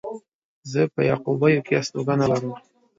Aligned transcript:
زه 0.71 0.81
په 0.93 1.01
يعقوبيو 1.09 1.65
کې 1.65 1.73
هستوګنه 1.79 2.25
لرم. 2.31 2.53